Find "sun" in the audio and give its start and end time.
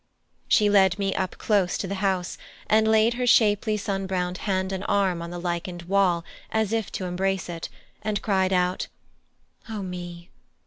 3.77-4.07